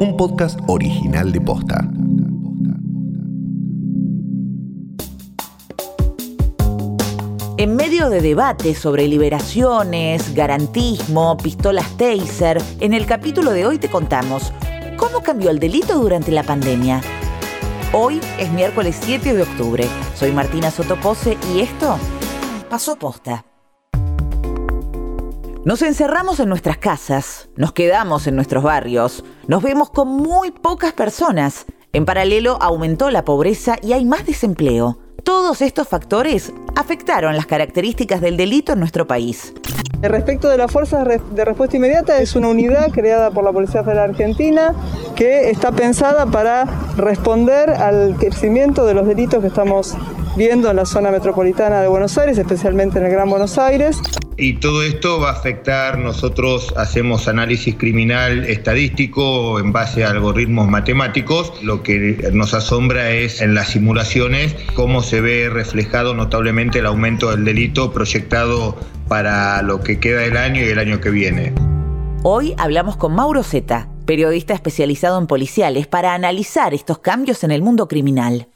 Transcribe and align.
un 0.00 0.16
podcast 0.16 0.58
original 0.66 1.30
de 1.30 1.42
Posta. 1.42 1.86
En 7.58 7.76
medio 7.76 8.08
de 8.08 8.22
debates 8.22 8.78
sobre 8.78 9.06
liberaciones, 9.06 10.34
garantismo, 10.34 11.36
pistolas 11.36 11.86
taser, 11.98 12.62
en 12.80 12.94
el 12.94 13.04
capítulo 13.04 13.52
de 13.52 13.66
hoy 13.66 13.78
te 13.78 13.90
contamos 13.90 14.54
cómo 14.96 15.20
cambió 15.20 15.50
el 15.50 15.58
delito 15.58 15.98
durante 15.98 16.32
la 16.32 16.44
pandemia. 16.44 17.02
Hoy 17.92 18.20
es 18.38 18.50
miércoles 18.52 18.98
7 19.02 19.34
de 19.34 19.42
octubre. 19.42 19.86
Soy 20.14 20.32
Martina 20.32 20.70
Sotopose 20.70 21.36
y 21.54 21.60
esto 21.60 21.98
pasó 22.70 22.96
posta. 22.96 23.49
Nos 25.62 25.82
encerramos 25.82 26.40
en 26.40 26.48
nuestras 26.48 26.78
casas, 26.78 27.50
nos 27.54 27.74
quedamos 27.74 28.26
en 28.26 28.34
nuestros 28.34 28.64
barrios, 28.64 29.22
nos 29.46 29.62
vemos 29.62 29.90
con 29.90 30.08
muy 30.08 30.52
pocas 30.52 30.94
personas. 30.94 31.66
En 31.92 32.06
paralelo 32.06 32.56
aumentó 32.62 33.10
la 33.10 33.26
pobreza 33.26 33.76
y 33.82 33.92
hay 33.92 34.06
más 34.06 34.24
desempleo. 34.24 34.98
Todos 35.22 35.60
estos 35.60 35.86
factores 35.86 36.50
afectaron 36.76 37.36
las 37.36 37.44
características 37.44 38.22
del 38.22 38.38
delito 38.38 38.72
en 38.72 38.78
nuestro 38.78 39.06
país. 39.06 39.52
Respecto 40.00 40.48
de 40.48 40.56
las 40.56 40.72
fuerzas 40.72 41.06
de 41.06 41.44
respuesta 41.44 41.76
inmediata, 41.76 42.22
es 42.22 42.34
una 42.36 42.48
unidad 42.48 42.90
creada 42.90 43.30
por 43.30 43.44
la 43.44 43.52
Policía 43.52 43.84
Federal 43.84 44.10
Argentina 44.10 44.74
que 45.14 45.50
está 45.50 45.72
pensada 45.72 46.24
para 46.24 46.64
responder 46.96 47.68
al 47.68 48.16
crecimiento 48.16 48.86
de 48.86 48.94
los 48.94 49.06
delitos 49.06 49.42
que 49.42 49.48
estamos 49.48 49.94
viendo 50.36 50.70
en 50.70 50.76
la 50.76 50.86
zona 50.86 51.10
metropolitana 51.10 51.82
de 51.82 51.88
Buenos 51.88 52.16
Aires, 52.16 52.38
especialmente 52.38 52.98
en 52.98 53.04
el 53.04 53.12
Gran 53.12 53.28
Buenos 53.28 53.58
Aires. 53.58 54.00
Y 54.42 54.54
todo 54.54 54.82
esto 54.82 55.20
va 55.20 55.28
a 55.28 55.32
afectar, 55.32 55.98
nosotros 55.98 56.72
hacemos 56.78 57.28
análisis 57.28 57.74
criminal 57.74 58.44
estadístico 58.44 59.60
en 59.60 59.70
base 59.70 60.02
a 60.02 60.12
algoritmos 60.12 60.66
matemáticos. 60.66 61.52
Lo 61.62 61.82
que 61.82 62.30
nos 62.32 62.54
asombra 62.54 63.10
es 63.10 63.42
en 63.42 63.52
las 63.52 63.68
simulaciones 63.68 64.56
cómo 64.72 65.02
se 65.02 65.20
ve 65.20 65.50
reflejado 65.50 66.14
notablemente 66.14 66.78
el 66.78 66.86
aumento 66.86 67.30
del 67.30 67.44
delito 67.44 67.92
proyectado 67.92 68.78
para 69.08 69.60
lo 69.60 69.80
que 69.80 70.00
queda 70.00 70.20
del 70.20 70.38
año 70.38 70.62
y 70.62 70.68
el 70.68 70.78
año 70.78 71.02
que 71.02 71.10
viene. 71.10 71.52
Hoy 72.22 72.54
hablamos 72.56 72.96
con 72.96 73.14
Mauro 73.14 73.42
Zeta, 73.42 73.88
periodista 74.06 74.54
especializado 74.54 75.18
en 75.18 75.26
policiales, 75.26 75.86
para 75.86 76.14
analizar 76.14 76.72
estos 76.72 77.00
cambios 77.00 77.44
en 77.44 77.50
el 77.50 77.60
mundo 77.60 77.88
criminal. 77.88 78.46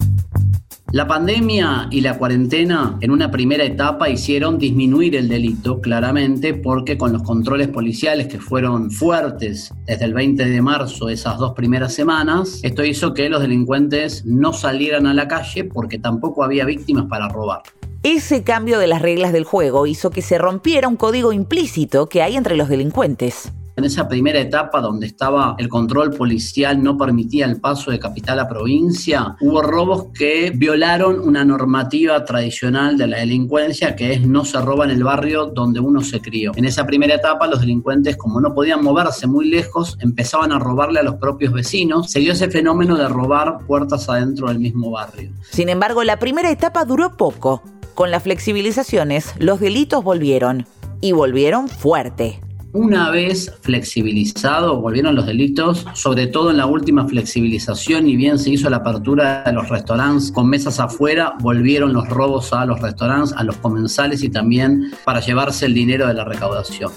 La 0.94 1.08
pandemia 1.08 1.88
y 1.90 2.02
la 2.02 2.16
cuarentena 2.16 2.98
en 3.00 3.10
una 3.10 3.28
primera 3.28 3.64
etapa 3.64 4.08
hicieron 4.08 4.58
disminuir 4.58 5.16
el 5.16 5.28
delito, 5.28 5.80
claramente, 5.80 6.54
porque 6.54 6.96
con 6.96 7.12
los 7.12 7.24
controles 7.24 7.66
policiales 7.66 8.28
que 8.28 8.38
fueron 8.38 8.92
fuertes 8.92 9.74
desde 9.86 10.04
el 10.04 10.14
20 10.14 10.44
de 10.44 10.62
marzo, 10.62 11.08
esas 11.08 11.38
dos 11.38 11.52
primeras 11.54 11.92
semanas, 11.92 12.60
esto 12.62 12.84
hizo 12.84 13.12
que 13.12 13.28
los 13.28 13.42
delincuentes 13.42 14.24
no 14.24 14.52
salieran 14.52 15.08
a 15.08 15.14
la 15.14 15.26
calle 15.26 15.64
porque 15.64 15.98
tampoco 15.98 16.44
había 16.44 16.64
víctimas 16.64 17.06
para 17.06 17.28
robar. 17.28 17.62
Ese 18.04 18.44
cambio 18.44 18.78
de 18.78 18.86
las 18.86 19.02
reglas 19.02 19.32
del 19.32 19.42
juego 19.42 19.88
hizo 19.88 20.10
que 20.10 20.22
se 20.22 20.38
rompiera 20.38 20.86
un 20.86 20.94
código 20.94 21.32
implícito 21.32 22.08
que 22.08 22.22
hay 22.22 22.36
entre 22.36 22.54
los 22.54 22.68
delincuentes. 22.68 23.50
En 23.76 23.84
esa 23.84 24.08
primera 24.08 24.38
etapa 24.38 24.80
donde 24.80 25.06
estaba 25.06 25.56
el 25.58 25.68
control 25.68 26.12
policial 26.12 26.80
no 26.80 26.96
permitía 26.96 27.46
el 27.46 27.60
paso 27.60 27.90
de 27.90 27.98
capital 27.98 28.38
a 28.38 28.48
provincia, 28.48 29.36
hubo 29.40 29.62
robos 29.62 30.06
que 30.14 30.52
violaron 30.54 31.18
una 31.18 31.44
normativa 31.44 32.24
tradicional 32.24 32.96
de 32.96 33.08
la 33.08 33.18
delincuencia 33.18 33.96
que 33.96 34.12
es 34.12 34.24
no 34.24 34.44
se 34.44 34.60
roba 34.60 34.84
en 34.84 34.92
el 34.92 35.02
barrio 35.02 35.46
donde 35.46 35.80
uno 35.80 36.02
se 36.02 36.20
crió. 36.20 36.52
En 36.54 36.66
esa 36.66 36.86
primera 36.86 37.16
etapa 37.16 37.48
los 37.48 37.60
delincuentes 37.60 38.16
como 38.16 38.40
no 38.40 38.54
podían 38.54 38.82
moverse 38.82 39.26
muy 39.26 39.48
lejos 39.48 39.98
empezaban 40.00 40.52
a 40.52 40.60
robarle 40.60 41.00
a 41.00 41.02
los 41.02 41.16
propios 41.16 41.52
vecinos. 41.52 42.12
Se 42.12 42.20
dio 42.20 42.32
ese 42.32 42.48
fenómeno 42.48 42.96
de 42.96 43.08
robar 43.08 43.58
puertas 43.66 44.08
adentro 44.08 44.48
del 44.48 44.60
mismo 44.60 44.92
barrio. 44.92 45.32
Sin 45.50 45.68
embargo, 45.68 46.04
la 46.04 46.20
primera 46.20 46.50
etapa 46.50 46.84
duró 46.84 47.16
poco. 47.16 47.62
Con 47.94 48.10
las 48.10 48.22
flexibilizaciones, 48.22 49.34
los 49.38 49.58
delitos 49.58 50.04
volvieron. 50.04 50.66
Y 51.00 51.12
volvieron 51.12 51.68
fuerte. 51.68 52.43
Una 52.74 53.12
vez 53.12 53.54
flexibilizado, 53.60 54.80
volvieron 54.80 55.14
los 55.14 55.26
delitos, 55.26 55.86
sobre 55.94 56.26
todo 56.26 56.50
en 56.50 56.56
la 56.56 56.66
última 56.66 57.06
flexibilización, 57.06 58.08
y 58.08 58.16
bien 58.16 58.36
se 58.36 58.50
hizo 58.50 58.68
la 58.68 58.78
apertura 58.78 59.44
de 59.46 59.52
los 59.52 59.68
restaurantes 59.68 60.32
con 60.32 60.48
mesas 60.48 60.80
afuera, 60.80 61.34
volvieron 61.40 61.92
los 61.92 62.08
robos 62.08 62.52
a 62.52 62.66
los 62.66 62.80
restaurantes, 62.80 63.32
a 63.36 63.44
los 63.44 63.58
comensales 63.58 64.24
y 64.24 64.28
también 64.28 64.90
para 65.04 65.20
llevarse 65.20 65.66
el 65.66 65.74
dinero 65.74 66.08
de 66.08 66.14
la 66.14 66.24
recaudación. 66.24 66.90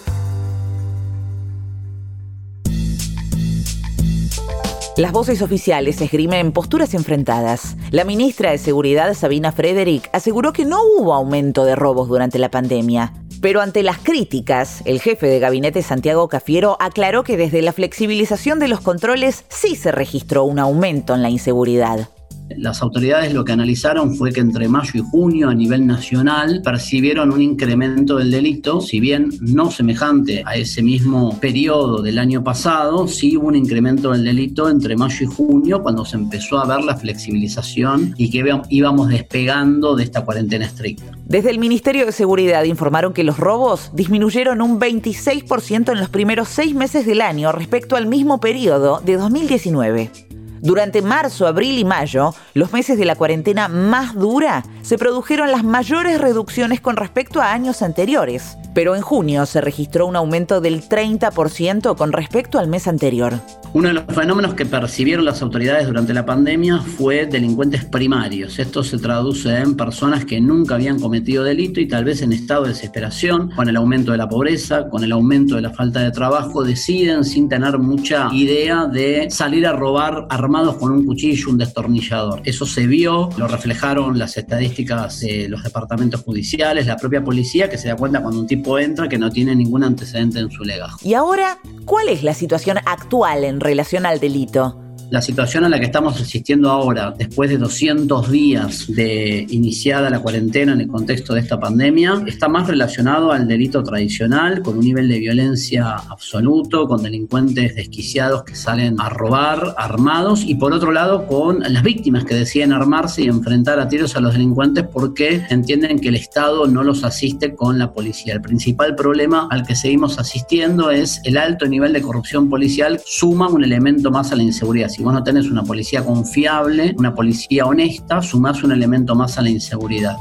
Las 4.98 5.12
voces 5.12 5.44
oficiales 5.44 6.02
esgrimen 6.02 6.54
posturas 6.54 6.96
enfrentadas. 6.96 7.78
La 7.92 8.04
ministra 8.04 8.50
de 8.50 8.58
Seguridad, 8.58 9.14
Sabina 9.14 9.52
Frederick, 9.52 10.10
aseguró 10.12 10.54
que 10.54 10.66
no 10.66 10.80
hubo 10.98 11.14
aumento 11.14 11.66
de 11.66 11.76
robos 11.76 12.10
durante 12.10 12.40
la 12.40 12.50
pandemia. 12.50 13.14
Pero 13.42 13.62
ante 13.62 13.84
las 13.84 14.00
críticas, 14.00 14.82
el 14.86 15.00
jefe 15.00 15.28
de 15.28 15.40
gabinete 15.40 15.84
Santiago 15.84 16.28
Cafiero 16.28 16.78
aclaró 16.80 17.24
que 17.24 17.38
desde 17.38 17.62
la 17.62 17.74
flexibilización 17.74 18.60
de 18.60 18.68
los 18.68 18.82
controles 18.82 19.46
sí 19.50 19.76
se 19.76 19.92
registró 19.92 20.44
un 20.44 20.60
aumento 20.60 21.14
en 21.14 21.22
la 21.22 21.30
inseguridad. 21.30 22.10
Las 22.56 22.82
autoridades 22.82 23.34
lo 23.34 23.44
que 23.44 23.52
analizaron 23.52 24.16
fue 24.16 24.32
que 24.32 24.40
entre 24.40 24.68
mayo 24.68 24.92
y 24.96 25.00
junio 25.00 25.50
a 25.50 25.54
nivel 25.54 25.86
nacional 25.86 26.62
percibieron 26.64 27.32
un 27.32 27.42
incremento 27.42 28.18
del 28.18 28.32
delito, 28.32 28.82
si 28.82 29.00
bien 29.00 29.30
no 29.42 29.70
semejante 29.70 30.44
a 30.46 30.56
ese 30.56 30.82
mismo 30.82 31.38
periodo 31.40 32.02
del 32.02 32.18
año 32.18 32.44
pasado, 32.44 33.08
sí 33.08 33.38
hubo 33.38 33.48
un 33.48 33.56
incremento 33.56 34.12
del 34.12 34.24
delito 34.24 34.70
entre 34.70 34.96
mayo 34.96 35.26
y 35.26 35.26
junio 35.26 35.82
cuando 35.82 36.06
se 36.06 36.16
empezó 36.16 36.58
a 36.60 36.66
ver 36.66 36.84
la 36.84 36.96
flexibilización 36.96 38.14
y 38.18 38.30
que 38.30 38.44
íbamos 38.70 39.10
despegando 39.10 39.96
de 39.96 40.04
esta 40.04 40.24
cuarentena 40.24 40.66
estricta. 40.66 41.12
Desde 41.26 41.50
el 41.50 41.60
Ministerio 41.60 42.06
de 42.06 42.12
Seguridad 42.12 42.64
informaron 42.64 43.14
que 43.14 43.24
los 43.24 43.38
robos 43.38 43.92
disminuyeron 43.94 44.62
un 44.62 44.80
26% 44.80 45.92
en 45.92 46.00
los 46.00 46.10
primeros 46.10 46.48
seis 46.48 46.74
meses 46.74 47.06
del 47.06 47.22
año 47.22 47.52
respecto 47.52 47.96
al 47.96 48.08
mismo 48.08 48.40
periodo 48.40 49.02
de 49.04 49.18
2019. 49.18 50.27
Durante 50.62 51.02
marzo, 51.02 51.48
abril 51.48 51.78
y 51.78 51.86
mayo, 51.86 52.34
los 52.54 52.74
meses 52.74 52.98
de 52.98 53.06
la 53.06 53.16
cuarentena 53.16 53.68
más 53.68 54.16
dura, 54.16 54.64
se 54.82 54.98
produjeron 54.98 55.52
las 55.52 55.64
mayores 55.64 56.20
reducciones 56.20 56.82
con 56.82 56.96
respecto 56.96 57.42
a 57.42 57.52
años 57.52 57.82
anteriores, 57.82 58.58
pero 58.74 58.96
en 58.96 59.02
junio 59.02 59.46
se 59.46 59.62
registró 59.62 60.06
un 60.06 60.16
aumento 60.16 60.62
del 60.62 60.82
30% 60.82 61.96
con 61.96 62.12
respecto 62.12 62.60
al 62.60 62.68
mes 62.68 62.88
anterior. 62.88 63.34
Uno 63.74 63.90
de 63.90 63.96
los 63.96 64.06
fenómenos 64.06 64.54
que 64.54 64.66
percibieron 64.66 65.26
las 65.26 65.42
autoridades 65.42 65.88
durante 65.88 66.14
la 66.14 66.26
pandemia 66.26 66.80
fue 66.80 67.26
delincuentes 67.26 67.86
primarios. 67.86 68.60
Esto 68.60 68.84
se 68.84 68.98
traduce 68.98 69.56
en 69.56 69.76
personas 69.76 70.26
que 70.26 70.40
nunca 70.40 70.76
habían 70.76 71.00
cometido 71.00 71.44
delito 71.44 71.80
y 71.82 71.88
tal 71.88 72.06
vez 72.06 72.22
en 72.22 72.32
estado 72.32 72.64
de 72.64 72.70
desesperación, 72.70 73.52
con 73.52 73.68
el 73.68 73.76
aumento 73.76 74.14
de 74.14 74.18
la 74.18 74.30
pobreza, 74.30 74.90
con 74.90 75.04
el 75.04 75.12
aumento 75.12 75.56
de 75.56 75.62
la 75.62 75.72
falta 75.72 76.00
de 76.00 76.12
trabajo, 76.12 76.64
deciden 76.64 77.24
sin 77.24 77.50
tener 77.50 77.78
mucha 77.78 78.30
idea 78.32 78.86
de 78.86 79.30
salir 79.30 79.68
a 79.68 79.74
robar 79.74 80.28
armados 80.48 80.78
con 80.78 80.94
un 80.94 81.06
cuchillo, 81.06 81.50
un 81.50 81.58
destornillador. 81.58 82.42
Eso 82.46 82.66
se 82.66 82.88
vio, 82.88 83.30
lo 83.38 83.50
reflejaron 83.50 84.18
las 84.18 84.38
estadísticas 84.38 85.20
de 85.20 85.50
los 85.50 85.62
departamentos 85.62 86.22
judiciales, 86.22 86.88
la 86.88 86.96
propia 86.96 87.22
policía 87.22 87.70
que 87.70 87.78
se 87.78 87.90
da 87.90 87.98
cuenta 87.98 88.22
cuando 88.22 88.40
un 88.40 88.48
tipo 88.48 88.80
entra 88.80 89.10
que 89.10 89.18
no 89.18 89.30
tiene 89.30 89.54
ningún 89.56 89.84
antecedente 89.84 90.40
en 90.40 90.50
su 90.50 90.64
legajo. 90.64 91.00
Y 91.04 91.16
ahora, 91.16 91.60
¿cuál 91.84 92.08
es 92.08 92.24
la 92.24 92.34
situación 92.34 92.78
actual 92.86 93.44
en 93.44 93.60
relación 93.60 94.06
al 94.06 94.22
delito? 94.22 94.87
La 95.10 95.22
situación 95.22 95.64
a 95.64 95.70
la 95.70 95.80
que 95.80 95.86
estamos 95.86 96.20
asistiendo 96.20 96.70
ahora, 96.70 97.14
después 97.18 97.50
de 97.50 97.58
200 97.58 98.30
días 98.30 98.88
de 98.94 99.48
iniciada 99.50 100.10
la 100.10 100.20
cuarentena 100.20 100.74
en 100.74 100.82
el 100.82 100.88
contexto 100.90 101.34
de 101.34 101.40
esta 101.40 101.58
pandemia, 101.58 102.24
está 102.28 102.50
más 102.50 102.68
relacionado 102.68 103.32
al 103.32 103.48
delito 103.48 103.84
tradicional, 103.84 104.62
con 104.62 104.78
un 104.78 104.84
nivel 104.84 105.08
de 105.08 105.20
violencia 105.20 105.96
absoluto, 105.96 106.90
con 106.90 107.04
delincuentes 107.04 107.76
desquiciados 107.76 108.44
que 108.44 108.56
salen 108.56 109.00
a 109.00 109.08
robar 109.08 109.76
armados 109.78 110.44
y 110.46 110.56
por 110.56 110.74
otro 110.74 110.92
lado 110.92 111.26
con 111.26 111.62
las 111.62 111.84
víctimas 111.84 112.26
que 112.26 112.36
deciden 112.36 112.74
armarse 112.74 113.24
y 113.24 113.28
enfrentar 113.28 113.80
a 113.80 113.88
tiros 113.88 114.18
a 114.18 114.20
los 114.20 114.34
delincuentes 114.34 114.84
porque 114.92 115.42
entienden 115.50 116.00
que 116.00 116.10
el 116.10 116.16
Estado 116.16 116.68
no 116.68 116.84
los 116.84 117.06
asiste 117.06 117.56
con 117.56 117.80
la 117.80 117.94
policía. 117.94 118.34
El 118.34 118.42
principal 118.42 118.94
problema 118.96 119.48
al 119.50 119.66
que 119.66 119.76
seguimos 119.76 120.20
asistiendo 120.20 120.92
es 120.92 121.22
el 121.24 121.38
alto 121.38 121.66
nivel 121.66 121.94
de 121.94 122.02
corrupción 122.02 122.50
policial 122.50 123.00
suma 123.06 123.48
un 123.48 123.64
elemento 123.64 124.12
más 124.12 124.34
a 124.34 124.36
la 124.36 124.44
inseguridad 124.44 124.90
si 124.98 125.04
vos 125.04 125.14
no 125.14 125.24
tenés 125.24 125.52
una 125.52 125.62
policía 125.64 126.04
confiable, 126.04 126.96
una 126.98 127.14
policía 127.14 127.68
honesta, 127.68 128.20
sumás 128.20 128.64
un 128.64 128.72
elemento 128.72 129.14
más 129.14 129.38
a 129.38 129.44
la 129.44 129.52
inseguridad. 129.52 130.18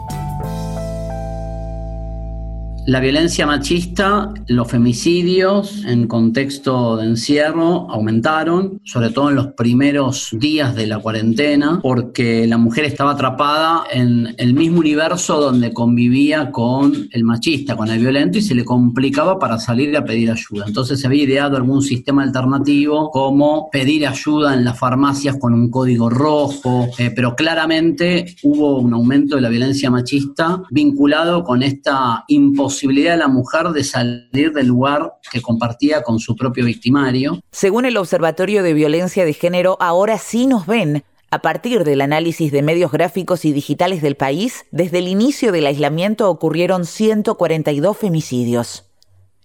La 2.86 3.00
violencia 3.00 3.48
machista, 3.48 4.32
los 4.46 4.70
femicidios 4.70 5.84
en 5.86 6.06
contexto 6.06 6.96
de 6.96 7.06
encierro 7.06 7.90
aumentaron, 7.90 8.80
sobre 8.84 9.10
todo 9.10 9.28
en 9.30 9.34
los 9.34 9.48
primeros 9.54 10.28
días 10.30 10.76
de 10.76 10.86
la 10.86 11.00
cuarentena, 11.00 11.80
porque 11.82 12.46
la 12.46 12.58
mujer 12.58 12.84
estaba 12.84 13.10
atrapada 13.10 13.82
en 13.92 14.36
el 14.38 14.54
mismo 14.54 14.78
universo 14.78 15.40
donde 15.40 15.72
convivía 15.72 16.52
con 16.52 17.08
el 17.10 17.24
machista, 17.24 17.76
con 17.76 17.90
el 17.90 17.98
violento, 17.98 18.38
y 18.38 18.42
se 18.42 18.54
le 18.54 18.64
complicaba 18.64 19.36
para 19.36 19.58
salir 19.58 19.96
a 19.96 20.04
pedir 20.04 20.30
ayuda. 20.30 20.66
Entonces 20.68 21.00
se 21.00 21.08
había 21.08 21.24
ideado 21.24 21.56
algún 21.56 21.82
sistema 21.82 22.22
alternativo 22.22 23.10
como 23.10 23.68
pedir 23.68 24.06
ayuda 24.06 24.54
en 24.54 24.64
las 24.64 24.78
farmacias 24.78 25.38
con 25.40 25.54
un 25.54 25.72
código 25.72 26.08
rojo, 26.08 26.86
eh, 26.98 27.10
pero 27.10 27.34
claramente 27.34 28.36
hubo 28.44 28.78
un 28.78 28.94
aumento 28.94 29.34
de 29.34 29.42
la 29.42 29.48
violencia 29.48 29.90
machista 29.90 30.62
vinculado 30.70 31.42
con 31.42 31.64
esta 31.64 32.22
imposibilidad 32.28 32.75
posibilidad 32.76 33.12
de 33.12 33.17
la 33.17 33.28
mujer 33.28 33.69
de 33.69 33.82
salir 33.82 34.52
del 34.52 34.67
lugar 34.67 35.14
que 35.32 35.40
compartía 35.40 36.02
con 36.02 36.19
su 36.19 36.37
propio 36.37 36.67
victimario. 36.67 37.40
Según 37.50 37.87
el 37.87 37.96
Observatorio 37.96 38.62
de 38.62 38.75
Violencia 38.75 39.25
de 39.25 39.32
Género, 39.32 39.78
ahora 39.81 40.19
sí 40.19 40.46
nos 40.46 40.67
ven. 40.67 41.02
A 41.31 41.40
partir 41.40 41.84
del 41.84 42.02
análisis 42.02 42.52
de 42.52 42.61
medios 42.61 42.93
gráficos 42.93 43.46
y 43.46 43.52
digitales 43.55 44.02
del 44.02 44.14
país, 44.14 44.67
desde 44.73 44.99
el 44.99 45.08
inicio 45.08 45.52
del 45.52 45.67
aislamiento 45.67 46.28
ocurrieron 46.28 46.84
142 46.84 47.96
femicidios. 47.96 48.85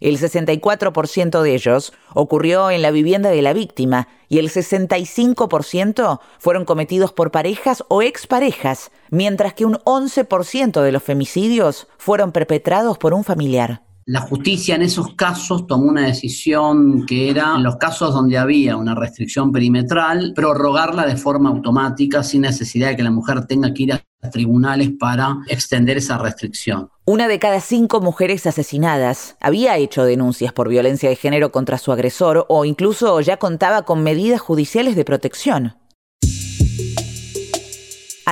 El 0.02 0.18
64% 0.18 1.42
de 1.42 1.54
ellos 1.54 1.94
ocurrió 2.14 2.72
en 2.72 2.82
la 2.82 2.92
vivienda 2.92 3.30
de 3.30 3.42
la 3.42 3.54
víctima 3.54 4.08
y 4.28 4.40
el 4.40 4.50
65% 4.50 6.20
fueron 6.40 6.66
cometidos 6.66 7.14
por 7.14 7.32
parejas 7.32 7.84
o 7.88 8.02
exparejas, 8.02 8.92
mientras 9.12 9.54
que 9.54 9.66
un 9.66 9.76
11% 9.76 10.82
de 10.82 10.92
los 10.92 11.04
femicidios 11.04 11.88
fueron 11.98 12.32
perpetrados 12.32 12.98
por 12.98 13.14
un 13.14 13.24
familiar. 13.24 13.84
La 14.06 14.22
justicia 14.22 14.76
en 14.76 14.82
esos 14.82 15.14
casos 15.16 15.68
tomó 15.68 15.86
una 15.86 16.08
decisión 16.08 17.06
que 17.06 17.30
era, 17.30 17.54
en 17.56 17.64
los 17.64 17.76
casos 17.76 18.14
donde 18.14 18.38
había 18.38 18.76
una 18.76 18.96
restricción 18.96 19.52
perimetral, 19.52 20.34
prorrogarla 20.36 21.06
de 21.06 21.18
forma 21.18 21.50
automática 21.50 22.24
sin 22.24 22.42
necesidad 22.42 22.90
de 22.90 22.96
que 22.96 23.04
la 23.04 23.12
mujer 23.12 23.46
tenga 23.46 23.74
que 23.74 23.84
ir 23.84 23.94
a 23.94 24.02
tribunales 24.32 24.92
para 25.00 25.38
extender 25.48 25.98
esa 25.98 26.18
restricción. 26.18 26.90
Una 27.06 27.28
de 27.28 27.40
cada 27.40 27.60
cinco 27.60 28.02
mujeres 28.02 28.48
asesinadas 28.48 29.36
había 29.40 29.78
hecho 29.78 30.04
denuncias 30.04 30.54
por 30.54 30.70
violencia 30.70 31.10
de 31.10 31.16
género 31.16 31.52
contra 31.52 31.78
su 31.78 31.92
agresor 31.92 32.46
o 32.50 32.66
incluso 32.66 33.20
ya 33.22 33.38
contaba 33.38 33.84
con 33.84 34.04
medidas 34.04 34.42
judiciales 34.42 34.96
de 34.96 35.06
protección. 35.06 35.76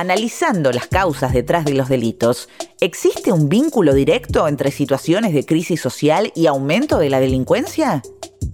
Analizando 0.00 0.72
las 0.72 0.86
causas 0.86 1.34
detrás 1.34 1.66
de 1.66 1.74
los 1.74 1.90
delitos, 1.90 2.48
¿existe 2.80 3.32
un 3.32 3.50
vínculo 3.50 3.92
directo 3.92 4.48
entre 4.48 4.70
situaciones 4.70 5.34
de 5.34 5.44
crisis 5.44 5.78
social 5.78 6.32
y 6.34 6.46
aumento 6.46 6.96
de 6.96 7.10
la 7.10 7.20
delincuencia? 7.20 8.00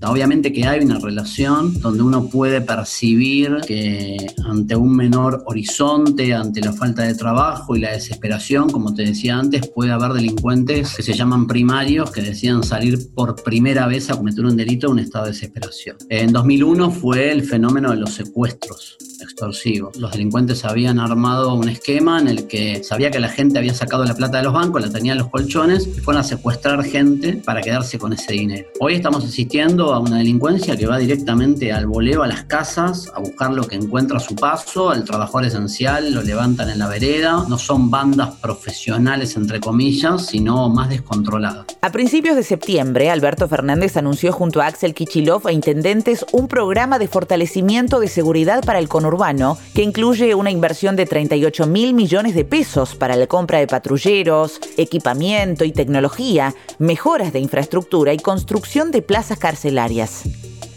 Obviamente 0.03 0.53
que 0.53 0.67
hay 0.67 0.81
una 0.81 0.99
relación 0.99 1.81
donde 1.81 2.03
uno 2.03 2.29
puede 2.29 2.61
percibir 2.63 3.59
que 3.65 4.17
ante 4.45 4.75
un 4.75 4.97
menor 4.97 5.45
horizonte, 5.47 6.35
ante 6.35 6.61
la 6.63 6.73
falta 6.73 7.05
de 7.05 7.15
trabajo 7.15 7.77
y 7.77 7.81
la 7.81 7.93
desesperación, 7.93 8.69
como 8.69 8.93
te 8.93 9.05
decía 9.05 9.39
antes, 9.39 9.69
puede 9.69 9.93
haber 9.93 10.15
delincuentes 10.15 10.97
que 10.97 11.05
se 11.05 11.13
llaman 11.13 11.47
primarios 11.47 12.11
que 12.11 12.23
decían 12.23 12.65
salir 12.65 13.13
por 13.15 13.41
primera 13.45 13.87
vez 13.87 14.11
a 14.11 14.17
cometer 14.17 14.45
un 14.45 14.57
delito 14.57 14.89
en 14.89 14.95
un 14.95 14.99
estado 14.99 15.27
de 15.27 15.31
desesperación. 15.31 15.97
En 16.09 16.33
2001 16.33 16.91
fue 16.91 17.31
el 17.31 17.45
fenómeno 17.45 17.91
de 17.93 17.99
los 17.99 18.15
secuestros 18.15 18.99
extorsivos. 19.37 19.95
Los 19.99 20.13
delincuentes 20.13 20.65
habían 20.65 20.99
armado 20.99 21.55
un 21.55 21.69
esquema 21.69 22.19
en 22.19 22.29
el 22.29 22.47
que 22.47 22.83
sabía 22.83 23.11
que 23.11 23.21
la 23.21 23.29
gente 23.29 23.59
había 23.59 23.75
sacado 23.75 24.03
la 24.05 24.15
plata 24.15 24.39
de 24.39 24.45
los 24.45 24.55
bancos, 24.55 24.81
la 24.81 24.91
tenían 24.91 25.19
en 25.19 25.25
los 25.25 25.31
colchones 25.31 25.87
y 25.87 26.01
fueron 26.01 26.23
a 26.23 26.25
secuestrar 26.25 26.83
gente 26.85 27.35
para 27.45 27.61
quedarse 27.61 27.99
con 27.99 28.15
ese 28.15 28.33
dinero. 28.33 28.67
Hoy 28.81 28.95
estamos 28.95 29.25
asistiendo 29.25 29.93
a 29.93 29.99
una 29.99 30.19
delincuencia 30.19 30.75
que 30.75 30.87
va 30.87 30.97
directamente 30.97 31.71
al 31.71 31.87
voleo, 31.87 32.23
a 32.23 32.27
las 32.27 32.45
casas, 32.45 33.13
a 33.15 33.21
buscar 33.21 33.53
lo 33.53 33.65
que 33.65 33.77
encuentra 33.77 34.17
a 34.17 34.21
su 34.21 34.35
paso, 34.35 34.89
al 34.89 35.05
trabajador 35.05 35.45
esencial, 35.45 36.15
lo 36.15 36.23
levantan 36.23 36.71
en 36.71 36.79
la 36.79 36.89
vereda. 36.89 37.45
No 37.47 37.59
son 37.59 37.91
bandas 37.91 38.37
profesionales, 38.37 39.37
entre 39.37 39.61
comillas, 39.61 40.27
sino 40.27 40.71
más 40.71 40.89
descontroladas. 40.89 41.67
A 41.83 41.93
principios 41.93 42.37
de 42.37 42.43
septiembre, 42.43 43.11
Alberto 43.11 43.49
Fernández 43.49 43.99
anunció 43.99 44.33
junto 44.33 44.63
a 44.63 44.67
Axel 44.67 44.95
Kichilov 44.95 45.47
e 45.47 45.53
intendentes 45.53 46.25
un 46.33 46.49
programa 46.49 46.99
de 46.99 47.07
fortalecimiento 47.07 48.01
de 48.01 48.09
seguridad 48.09 48.65
para 48.65 48.79
el 48.79 48.89
conurbano 48.89 49.26
que 49.75 49.83
incluye 49.83 50.35
una 50.35 50.51
inversión 50.51 50.97
de 50.97 51.07
38 51.07 51.67
mil 51.67 51.95
millones 51.95 52.35
de 52.35 52.45
pesos 52.45 52.95
para 52.95 53.17
la 53.17 53.27
compra 53.27 53.59
de 53.59 53.67
patrulleros, 53.67 54.61
equipamiento 54.77 55.65
y 55.65 55.73
tecnología, 55.73 56.55
mejoras 56.79 57.33
de 57.33 57.41
infraestructura 57.41 58.13
y 58.13 58.19
construcción 58.19 58.91
de 58.91 59.03
plazas 59.03 59.39
carcelarias 59.39 60.25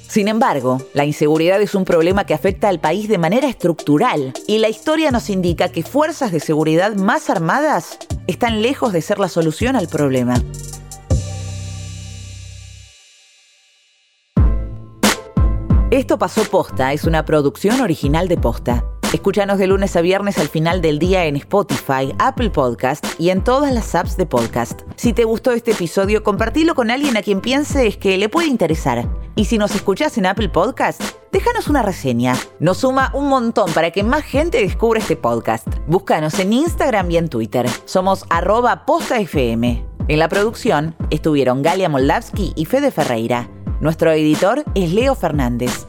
sin 0.10 0.28
embargo, 0.28 0.82
la 0.96 1.06
inseguridad 1.06 1.62
es 1.62 1.76
un 1.76 1.86
problema 1.86 2.26
que 2.26 2.34
afecta 2.34 2.68
al 2.68 2.80
país 2.80 3.08
de 3.08 3.20
manera 3.20 3.48
estructural 3.48 4.34
y 4.48 4.58
la 4.58 4.68
historia 4.68 5.12
nos 5.12 5.30
indica 5.30 5.70
que 5.70 5.84
fuerzas 5.84 6.32
de 6.32 6.40
seguridad 6.40 6.96
más 6.96 7.30
armadas 7.30 8.00
están 8.26 8.64
lejos 8.64 8.92
de 8.92 9.04
ser 9.04 9.20
la 9.20 9.30
solución 9.30 9.76
al 9.76 9.88
problema. 9.88 10.42
Esto 16.00 16.18
pasó 16.18 16.46
posta, 16.46 16.94
es 16.94 17.04
una 17.04 17.26
producción 17.26 17.82
original 17.82 18.30
de 18.30 18.38
posta. 18.38 18.86
Escúchanos 19.12 19.60
de 19.60 19.68
lunes 19.68 19.98
a 19.98 20.02
viernes 20.02 20.38
al 20.38 20.48
final 20.48 20.82
del 20.82 20.98
día 20.98 21.26
en 21.26 21.36
Spotify, 21.36 22.16
Apple 22.20 22.52
Podcast 22.52 23.06
y 23.18 23.32
en 23.32 23.44
todas 23.44 23.74
las 23.74 23.96
apps 23.96 24.16
de 24.16 24.26
podcast. 24.26 24.84
Si 24.96 25.12
te 25.12 25.26
gustó 25.26 25.52
este 25.52 25.72
episodio, 25.72 26.24
compartilo 26.24 26.74
con 26.74 26.90
alguien 26.90 27.18
a 27.18 27.22
quien 27.22 27.42
pienses 27.42 27.98
que 27.98 28.18
le 28.18 28.30
puede 28.30 28.48
interesar. 28.48 29.10
Y 29.36 29.44
si 29.44 29.58
nos 29.58 29.76
escuchas 29.76 30.18
en 30.18 30.28
Apple 30.28 30.48
Podcast, 30.48 31.02
déjanos 31.34 31.68
una 31.68 31.82
reseña. 31.82 32.34
Nos 32.62 32.78
suma 32.78 33.12
un 33.14 33.28
montón 33.28 33.70
para 33.74 33.92
que 33.92 34.04
más 34.04 34.24
gente 34.24 34.62
descubra 34.62 35.02
este 35.02 35.18
podcast. 35.18 35.68
Búscanos 35.86 36.40
en 36.40 36.54
Instagram 36.54 37.12
y 37.12 37.18
en 37.18 37.28
Twitter. 37.28 37.68
Somos 37.84 38.24
arroba 38.30 38.86
postafm. 38.86 39.84
En 40.08 40.20
la 40.20 40.30
producción 40.30 40.96
estuvieron 41.10 41.62
Galia 41.62 41.90
Moldavsky 41.90 42.54
y 42.56 42.64
Fede 42.64 42.90
Ferreira. 42.90 43.50
Nuestro 43.82 44.14
editor 44.14 44.64
es 44.76 44.94
Leo 44.94 45.14
Fernández. 45.14 45.89